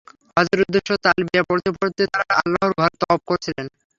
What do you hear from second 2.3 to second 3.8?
আল্লাহর ঘর তওয়াফ করছিলেন।